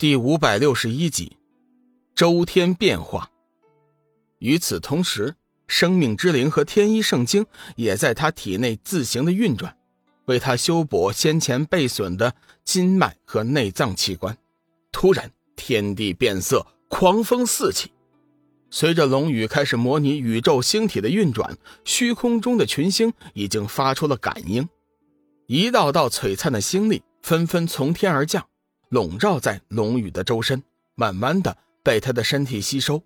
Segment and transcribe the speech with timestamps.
[0.00, 1.36] 第五百六十一集，
[2.14, 3.30] 周天变化。
[4.38, 5.34] 与此同时，
[5.66, 7.44] 生命之灵和天一圣经
[7.76, 9.76] 也在他体内自行的运转，
[10.24, 12.34] 为他修补先前被损的
[12.64, 14.34] 筋脉和内脏器官。
[14.90, 17.92] 突然，天地变色，狂风四起。
[18.70, 24.66] 随着龙宇开始模拟宇宙星体的运转，虚空中的群星已经发出了感应，
[25.46, 28.46] 一道道璀璨的星粒纷纷从天而降。
[28.90, 30.62] 笼罩在龙宇的周身，
[30.96, 33.02] 慢慢的被他的身体吸收。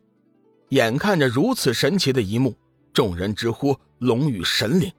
[0.70, 2.56] 眼看着如此神奇的一幕，
[2.92, 4.90] 众人直呼龙宇神灵。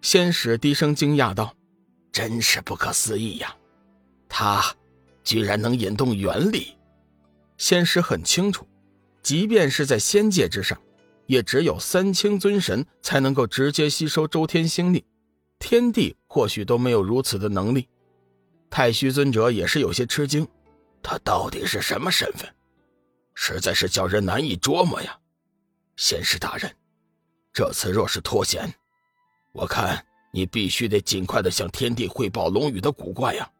[0.00, 1.54] 仙使低声惊讶道
[2.10, 3.54] ：“真是不可思议呀！
[4.26, 4.64] 他
[5.22, 6.74] 居然能引动元力。”
[7.58, 8.66] 仙使很清楚，
[9.22, 10.80] 即便是在仙界之上，
[11.26, 15.04] 也只有三清尊神才能够直接吸收周天星力，
[15.58, 17.86] 天地或许都没有如此的能力。
[18.68, 20.46] 太虚尊者也是有些吃惊，
[21.02, 22.52] 他到底是什么身份？
[23.34, 25.18] 实在是叫人难以捉摸呀！
[25.96, 26.74] 仙师大人，
[27.52, 28.70] 这次若是脱险，
[29.52, 33.50] 我看你必须得尽快的向天帝汇报龙宇的古怪呀，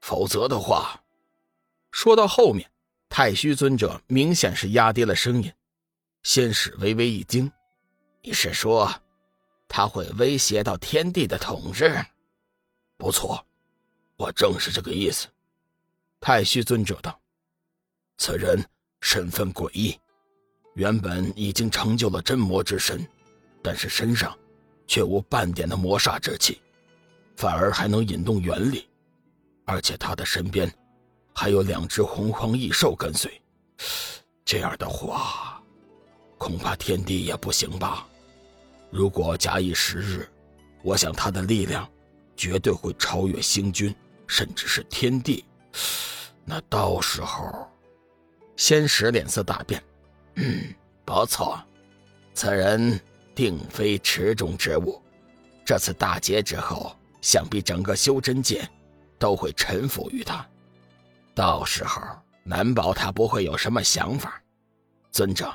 [0.00, 1.00] 否则的话……
[1.90, 2.68] 说到后面，
[3.08, 5.52] 太虚尊者明显是压低了声音，
[6.22, 7.50] 仙使微微一惊
[8.22, 8.92] ：“你是说，
[9.68, 12.04] 他会威胁到天帝的统治？
[12.96, 13.46] 不错。”
[14.22, 15.26] 我正是这个意思，
[16.20, 17.20] 太虚尊者道
[18.18, 18.64] ：“此人
[19.00, 19.98] 身份诡异，
[20.74, 23.04] 原本已经成就了真魔之身，
[23.60, 24.38] 但是身上
[24.86, 26.62] 却无半点的魔煞之气，
[27.34, 28.88] 反而还能引动元力，
[29.64, 30.72] 而且他的身边
[31.34, 33.42] 还有两只洪荒异兽跟随。
[34.44, 35.60] 这样的话，
[36.38, 38.06] 恐怕天地也不行吧？
[38.88, 40.28] 如果假以时日，
[40.84, 41.90] 我想他的力量
[42.36, 43.92] 绝对会超越星君。”
[44.32, 45.44] 甚至是天地，
[46.42, 47.70] 那到时候，
[48.56, 49.84] 仙使脸色大变。
[50.36, 51.62] 嗯，不错，
[52.32, 52.98] 此人
[53.34, 55.02] 定非池中之物。
[55.66, 58.66] 这次大劫之后，想必整个修真界
[59.18, 60.48] 都会臣服于他。
[61.34, 62.00] 到时候，
[62.42, 64.42] 难保他不会有什么想法。
[65.10, 65.52] 尊者，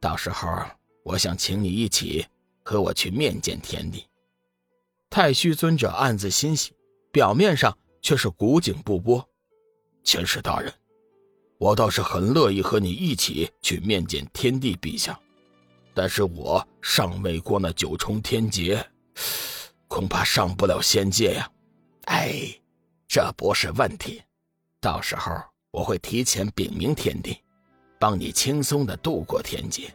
[0.00, 0.48] 到时候
[1.04, 2.26] 我想请你一起
[2.64, 4.04] 和我去面见天帝。
[5.08, 6.72] 太虚尊者暗自欣喜，
[7.12, 7.78] 表面上。
[8.02, 9.24] 却是古井不波，
[10.02, 10.74] 前世大人，
[11.56, 15.18] 我倒是很乐意和你一起去面见天帝陛下，
[15.94, 18.84] 但是我尚未过那九重天劫，
[19.86, 21.48] 恐怕上不了仙界呀。
[22.06, 22.52] 哎，
[23.06, 24.20] 这不是问题，
[24.80, 25.32] 到时候
[25.70, 27.38] 我会提前禀明天帝，
[28.00, 29.94] 帮你轻松的度过天劫。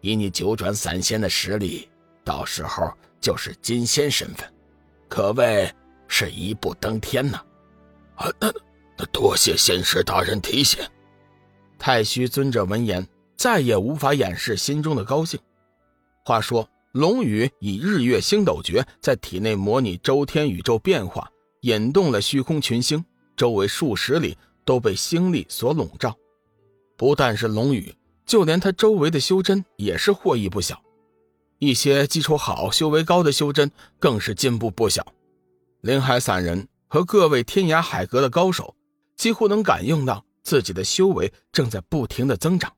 [0.00, 1.86] 以你九转散仙的实力，
[2.24, 4.50] 到时候就是金仙身份，
[5.06, 5.70] 可谓。
[6.18, 7.38] 是一步登天呢，
[8.14, 8.50] 啊，那
[8.96, 10.82] 那多谢仙师大人提醒。
[11.78, 13.06] 太虚尊者闻言，
[13.36, 15.38] 再也无法掩饰心中的高兴。
[16.24, 23.04] 话说，龙宇以日月星斗诀在体内模拟周天宇宙变化，引动了虚空群星，
[23.36, 26.16] 周围数十里都被星力所笼罩。
[26.96, 27.94] 不但是龙宇，
[28.24, 30.82] 就连他周围的修真也是获益不小。
[31.58, 35.06] 一些基础好、修为高的修真更是进步不小。
[35.80, 38.74] 林海散人和各位天涯海阁的高手，
[39.16, 42.72] 几乎能感应到自己的修为正在不停的增长。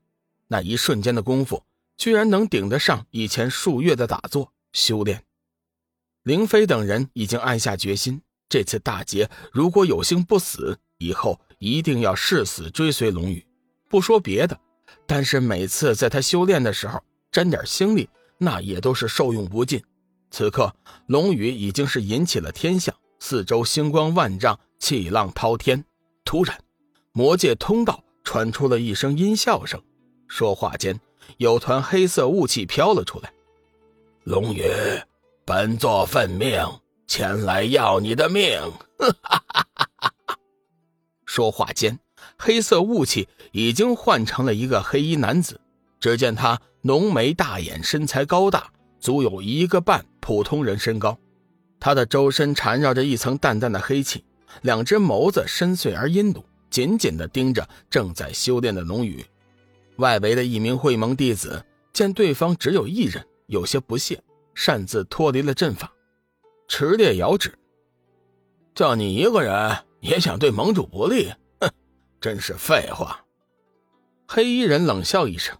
[0.47, 1.63] 那一瞬间的功夫，
[1.97, 5.25] 居然能顶得上以前数月的打坐修炼。
[6.25, 13.47] 凌飞等人已经暗下决心，这次大劫如果有幸不死，以后一定要誓死追随龙宇。
[13.89, 14.59] 不说别的，
[15.07, 19.83] 但是每次在他修炼的时候沾点星力，那也都是受用不尽。
[20.31, 20.75] 此刻，
[21.07, 25.85] 龙宇已经是引起了天象，四周星光万丈，气浪滔天。
[26.25, 26.59] 突然，
[27.13, 29.83] 魔界通道传出了一声阴笑声，
[30.29, 31.01] 说话间，
[31.39, 33.33] 有团黑色雾气飘了出来。
[34.25, 34.63] 龙宇，
[35.47, 36.63] 本座奉命
[37.07, 38.61] 前来要你的命。
[41.25, 41.99] 说话间，
[42.37, 45.59] 黑色雾气已经换成了一个黑衣男子。
[46.01, 48.71] 只见他浓眉大眼，身材高大。
[49.01, 51.17] 足有一个半普通人身高，
[51.79, 54.25] 他的周身缠绕着一层淡淡的黑气，
[54.63, 59.25] 两只眸子深邃而阴毒，紧紧地盯着正在修炼的龙宇。
[59.97, 64.23] 外围的一名会盟弟子见对方只有一人，有些不屑，
[64.55, 65.93] 擅自脱离了阵法。
[66.69, 67.53] 持烈遥指
[68.75, 71.33] ：“就你一个人也想对盟主不利？
[71.61, 71.71] 哼，
[72.21, 73.25] 真是废话！”
[74.29, 75.57] 黑衣人冷笑一声：“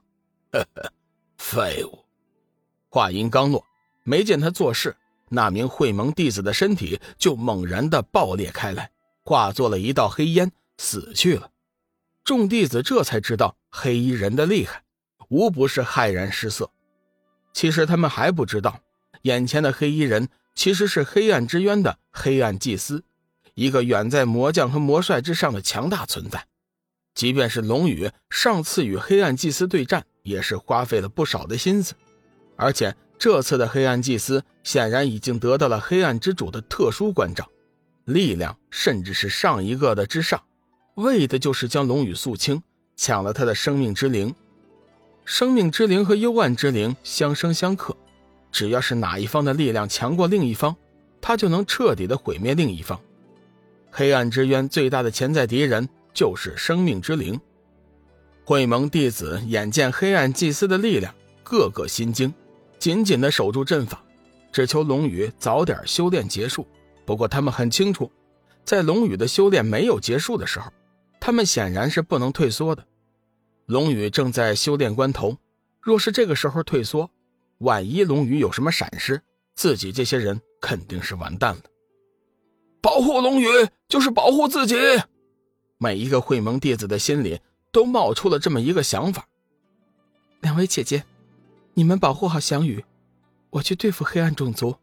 [0.53, 0.93] 呵呵，
[1.39, 1.99] 废物。”
[2.99, 3.65] 话音刚落，
[4.03, 4.97] 没见他做事，
[5.29, 8.91] 那名会盟弟子的身体就猛然的爆裂开来，
[9.25, 11.49] 化作了一道黑烟，死去了。
[12.25, 14.83] 众弟子这才知道黑衣人的厉害，
[15.29, 16.69] 无不是骇然失色。
[17.53, 18.81] 其实他们还不知道，
[19.23, 23.05] 眼前的黑衣人其实是黑暗之渊的黑暗祭司，
[23.55, 26.45] 一个远在魔将和魔帅之上的强大存在。
[27.15, 31.95] 即便是龙宇上次与黑暗祭司对战，也是花费了不少的心思，
[32.59, 37.49] 而且这次的黑暗祭司显然已经得到了黑暗之主的特殊关照，
[38.05, 40.43] 力量甚至是上一个的之上，
[40.97, 42.63] 为的就是将龙羽肃清，
[42.97, 44.35] 抢了他的生命之灵。
[45.25, 47.97] 生命之灵和幽暗之灵相生相克，
[48.53, 50.77] 只要是哪一方的力量强过另一方，
[51.21, 53.01] 他就能彻底的毁灭另一方。
[53.91, 55.89] 黑暗之渊最大的潜在敌人。
[56.15, 57.41] 就是生命之灵。
[58.45, 61.15] 会盟弟子眼见黑暗祭司的力量，
[61.45, 62.35] 个个心惊，
[62.79, 64.03] 紧紧的守住阵法，
[64.53, 66.67] 只求龙宇早点修炼结束。
[67.05, 68.11] 不过他们很清楚，
[68.65, 70.71] 在龙宇的修炼没有结束的时候，
[71.21, 72.85] 他们显然是不能退缩的。
[73.67, 75.37] 龙宇正在修炼关头，
[75.81, 77.11] 若是这个时候退缩，
[77.59, 79.21] 万一龙宇有什么闪失，
[79.55, 81.63] 自己这些人肯定是完蛋了。
[82.81, 83.47] 保护龙宇
[83.89, 84.77] 就是保护自己。
[85.79, 87.41] 每一个会盟弟子的心里
[87.73, 89.27] 都冒出了这么一个想法：
[90.41, 91.05] 两位姐姐，
[91.79, 92.85] 你们保护好翔宇，
[93.51, 94.75] 我去对付黑暗种族。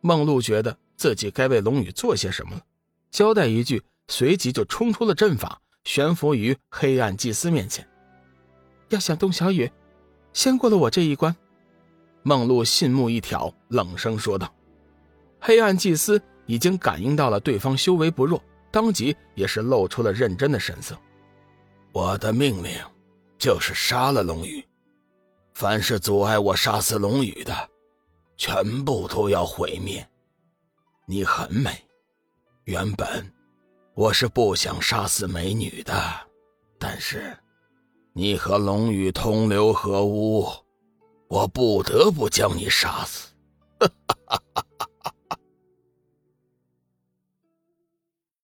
[0.00, 2.62] 梦露觉得自己该为龙宇做些什么了，
[3.08, 7.88] 交代一句，随即就冲出了阵法，悬浮于黑暗祭司面前。
[8.88, 9.70] 要想动小雨，
[10.32, 11.36] 先过了我这一关。
[12.24, 14.52] 梦露信目一挑，冷声说道
[15.38, 18.42] ：“黑暗祭司已经感应到了对方修为不弱。”
[18.72, 20.98] 当即也是露出了认真的神色。
[21.92, 22.72] 我的命令
[23.38, 24.66] 就是杀了龙宇，
[25.58, 27.52] 凡是阻碍我杀死龙宇的，
[28.36, 30.08] 全部都要毁灭。
[31.04, 31.76] 你很美，
[32.62, 33.28] 原本
[33.96, 35.92] 我是不想杀死美女的，
[36.78, 37.36] 但是
[38.12, 40.46] 你和龙宇同流合污，
[41.26, 43.34] 我不得不将你杀死。
[43.80, 44.67] 哈哈哈哈。